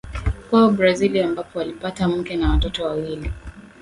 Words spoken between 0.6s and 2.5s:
Brazili ambapo alipata mke na